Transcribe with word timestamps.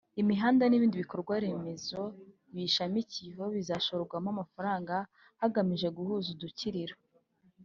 imihanda 0.21 0.63
n’ibindi 0.67 0.95
bikorwa 1.03 1.33
remezo 1.45 1.99
biyishamikiyeho 2.53 3.45
bizashorwamo 3.55 4.29
amafaranga 4.35 4.95
hagamijwe 5.41 5.89
guhuza 5.97 6.29
Udukiriro 6.35 6.95